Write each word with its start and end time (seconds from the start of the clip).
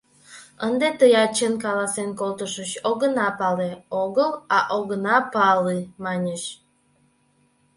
—Ынде 0.65 0.89
тыят 0.99 1.31
чын 1.37 1.53
каласен 1.63 2.09
колтышыч: 2.19 2.71
“огына 2.89 3.27
палЕ” 3.39 3.71
огыл, 4.03 4.31
а 4.55 4.59
“огына 4.77 5.17
палЫ” 5.33 5.79
маньыч. 6.03 6.43